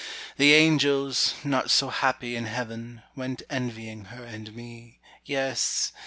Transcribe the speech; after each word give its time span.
The 0.37 0.55
angels, 0.55 1.35
not 1.43 1.69
so 1.69 1.89
happy 1.89 2.35
in 2.35 2.47
heaven, 2.47 3.03
Went 3.15 3.43
envying 3.51 4.05
her 4.05 4.23
and 4.23 4.51
me. 4.55 4.99
Yes! 5.25 5.91